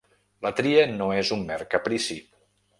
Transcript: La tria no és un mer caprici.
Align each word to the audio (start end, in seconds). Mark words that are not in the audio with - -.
La 0.45 0.51
tria 0.59 0.87
no 0.95 1.11
és 1.19 1.33
un 1.37 1.45
mer 1.53 1.61
caprici. 1.77 2.21